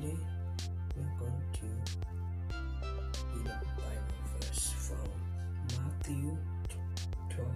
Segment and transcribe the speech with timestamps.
[0.00, 0.16] today
[0.96, 1.66] we are going to
[3.34, 5.10] read Bible verse from
[5.76, 6.36] Matthew
[7.28, 7.48] 12.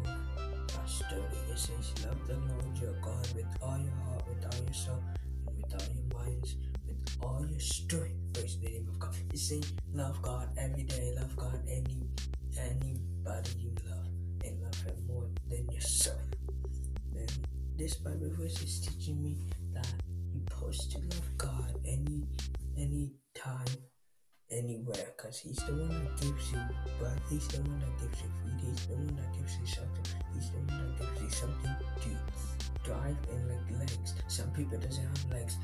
[0.79, 4.65] Our story it says, Love the Lord your God with all your heart, with all
[4.65, 5.03] your soul,
[5.47, 8.33] and with all your minds, with all your strength.
[8.35, 9.15] Praise the name of God.
[9.33, 9.63] You see,
[9.95, 12.03] love God every day, love God any
[12.59, 14.09] anybody you love,
[14.45, 16.21] and love Him more than yourself.
[17.13, 17.29] Then
[17.77, 19.37] this Bible verse is teaching me
[19.73, 19.87] that
[20.35, 22.24] you're supposed to love God and you
[23.45, 23.77] time
[24.51, 26.59] anywhere because he's the one that gives you
[26.99, 30.17] breath he's the one that gives you food he's the one that gives you shelter
[30.35, 32.09] he's the one that gives you something to
[32.85, 34.15] drive and like legs.
[34.29, 35.57] Some people doesn't have legs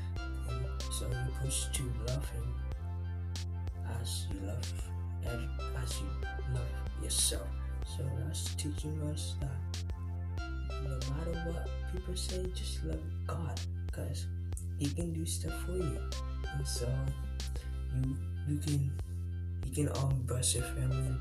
[0.49, 2.55] and so you're supposed to love him
[4.01, 4.73] as you love
[5.25, 5.49] and
[5.81, 6.07] as you
[6.53, 7.47] love yourself.
[7.85, 10.43] So that's teaching us that
[10.83, 14.25] no matter what people say just love god because
[14.79, 15.99] he can do stuff for you.
[16.55, 16.89] And so
[17.95, 18.15] you
[18.47, 18.91] you can
[19.65, 21.15] you can um bless your family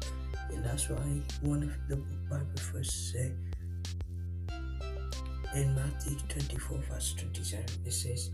[0.52, 0.96] and that's why
[1.42, 1.96] one of the
[2.28, 3.32] Bible verses say
[5.54, 8.30] in Matthew 24 verse 27 it says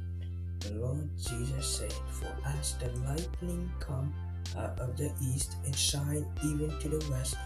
[0.61, 4.13] the Lord Jesus said for as the lightning come
[4.57, 7.37] out of the east and shine even to the west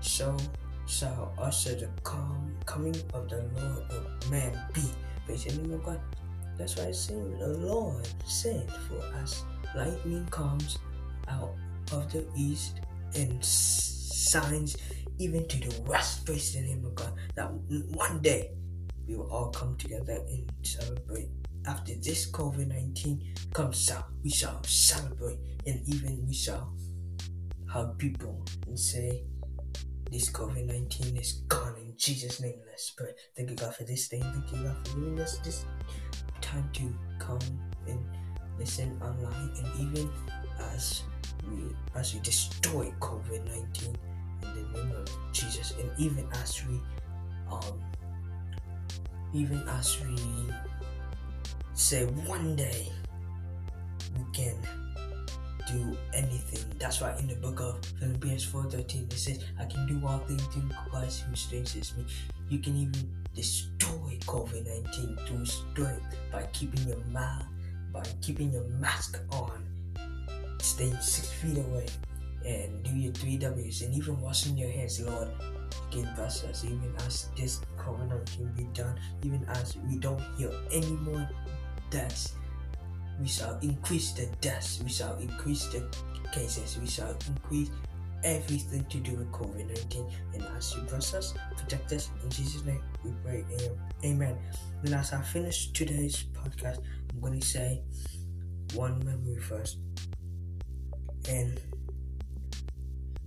[0.00, 0.36] so
[0.86, 4.82] shall also the come, coming of the Lord of man be.
[5.26, 6.00] Praise the name of God.
[6.56, 9.44] That's why I say the Lord said for us
[9.74, 10.78] lightning comes
[11.28, 11.54] out
[11.92, 12.80] of the east
[13.14, 14.76] and signs
[15.18, 16.24] even to the west.
[16.26, 17.12] Praise the name of God.
[17.34, 17.50] That
[17.94, 18.50] one day
[19.06, 21.28] we will all come together and celebrate.
[21.66, 26.72] After this COVID 19 comes out, we shall celebrate and even we shall
[27.66, 29.24] hug people and say,
[30.10, 32.60] This COVID 19 is gone in Jesus' name.
[32.68, 33.10] Let's pray.
[33.36, 34.20] Thank you, God, for this day.
[34.20, 35.64] Thank you, God, for giving us this
[36.40, 37.40] time to come
[37.88, 37.98] and
[38.58, 40.10] listen online and even
[40.72, 41.02] as
[41.48, 43.94] we as we destroy COVID-19
[44.42, 46.80] in the name of Jesus and even as we
[47.50, 47.80] um
[49.34, 50.16] even as we
[51.74, 52.88] say one day
[54.16, 54.56] we can
[55.66, 56.64] do anything.
[56.78, 60.42] That's why in the book of Philippians 4.13 it says, I can do all things
[60.46, 62.06] through Christ who strengthens me.
[62.48, 67.44] You can even destroy COVID-19 through strength by keeping your mouth
[67.96, 69.64] by keeping your mask on,
[70.60, 71.86] staying six feet away,
[72.44, 75.28] and do your three W's, and even washing your hands, Lord.
[75.90, 80.52] Again, bless us, even as this corona can be done, even as we don't hear
[80.70, 81.28] any more
[81.90, 82.34] deaths.
[83.20, 85.88] We shall increase the deaths, we shall increase the
[86.32, 87.70] cases, we shall increase
[88.24, 90.06] everything to do with COVID 19.
[90.34, 93.44] And as you bless us, protect us, in Jesus' name we pray.
[94.04, 94.36] Amen.
[94.82, 96.80] And as I finish today's podcast,
[97.12, 97.82] I'm going to say
[98.74, 99.78] one memory first.
[101.28, 101.60] And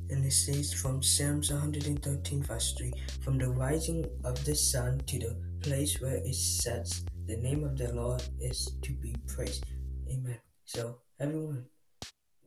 [0.10, 5.20] and it says from Psalms 113 verse 3 From the rising of the sun to
[5.20, 9.66] the place where it sets, the name of the Lord is to be praised.
[10.12, 10.40] Amen.
[10.66, 11.66] So, everyone,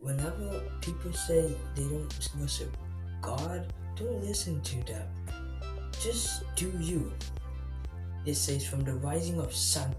[0.03, 2.77] whenever people say they don't worship
[3.23, 5.07] God, don't listen to them.
[6.03, 7.13] Just do you.
[8.27, 9.95] It says from the rising of sun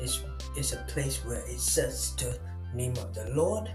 [0.00, 0.22] is
[0.56, 2.38] is a place where it says the
[2.74, 3.70] name of the Lord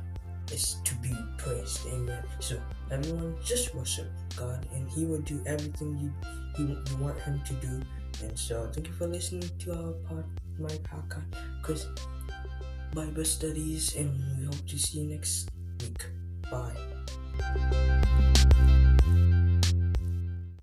[0.51, 1.79] is to be praised.
[1.87, 2.23] Amen.
[2.39, 2.59] So
[2.91, 6.11] everyone just worship God and He will do everything you
[6.59, 7.81] you, you want Him to do.
[8.21, 10.25] And so thank you for listening to our pod
[10.59, 11.25] my podcast,
[11.63, 11.87] Chris
[12.93, 15.49] Bible studies, and we hope to see you next
[15.81, 16.05] week.
[16.51, 16.77] Bye.